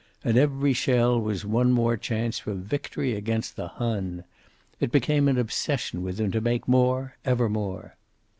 And 0.23 0.35
every 0.35 0.73
shell 0.73 1.21
was 1.21 1.45
one 1.45 1.71
more 1.71 1.95
chance 1.95 2.39
for 2.39 2.55
victory 2.55 3.13
against 3.13 3.55
the 3.55 3.67
Hun. 3.67 4.23
It 4.79 4.91
became 4.91 5.27
an 5.27 5.37
obsession 5.37 6.01
with 6.01 6.19
him 6.19 6.31
to 6.31 6.41
make 6.41 6.67
more, 6.67 7.17
ever 7.23 7.47
more. 7.47 7.95